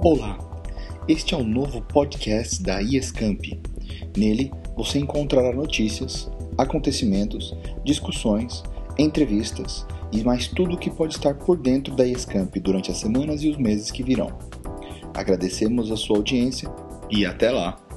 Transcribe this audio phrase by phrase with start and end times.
[0.00, 0.38] Olá,
[1.08, 3.60] este é o novo podcast da IESCamp.
[4.16, 7.52] Nele você encontrará notícias, acontecimentos,
[7.84, 8.62] discussões,
[8.96, 13.42] entrevistas e mais tudo o que pode estar por dentro da IESCamp durante as semanas
[13.42, 14.38] e os meses que virão.
[15.12, 16.70] Agradecemos a sua audiência
[17.10, 17.87] e até lá!